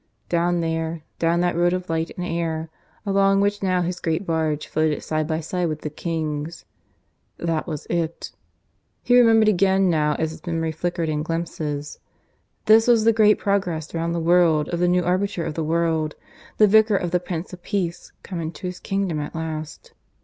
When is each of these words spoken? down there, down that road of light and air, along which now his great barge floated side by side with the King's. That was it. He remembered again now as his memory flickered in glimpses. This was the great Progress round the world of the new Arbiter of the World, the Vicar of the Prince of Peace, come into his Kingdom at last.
down 0.29 0.61
there, 0.61 1.03
down 1.19 1.41
that 1.41 1.55
road 1.55 1.73
of 1.73 1.87
light 1.87 2.09
and 2.17 2.25
air, 2.25 2.69
along 3.05 3.39
which 3.39 3.61
now 3.61 3.83
his 3.83 3.99
great 3.99 4.25
barge 4.25 4.65
floated 4.65 5.03
side 5.03 5.27
by 5.27 5.39
side 5.39 5.67
with 5.67 5.81
the 5.81 5.91
King's. 5.91 6.65
That 7.37 7.67
was 7.67 7.85
it. 7.87 8.31
He 9.03 9.15
remembered 9.15 9.47
again 9.47 9.91
now 9.91 10.15
as 10.15 10.31
his 10.31 10.43
memory 10.47 10.71
flickered 10.71 11.07
in 11.07 11.21
glimpses. 11.21 11.99
This 12.65 12.87
was 12.87 13.03
the 13.03 13.13
great 13.13 13.37
Progress 13.37 13.93
round 13.93 14.15
the 14.15 14.19
world 14.19 14.69
of 14.69 14.79
the 14.79 14.87
new 14.87 15.03
Arbiter 15.03 15.43
of 15.45 15.53
the 15.53 15.63
World, 15.63 16.15
the 16.57 16.65
Vicar 16.65 16.95
of 16.95 17.11
the 17.11 17.19
Prince 17.19 17.53
of 17.53 17.61
Peace, 17.61 18.11
come 18.23 18.41
into 18.41 18.65
his 18.65 18.79
Kingdom 18.79 19.19
at 19.19 19.35
last. 19.35 19.93